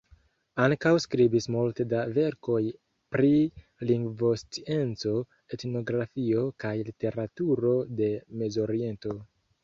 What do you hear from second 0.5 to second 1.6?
Ankaŭ skribis